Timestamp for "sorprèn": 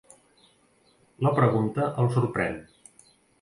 2.17-2.59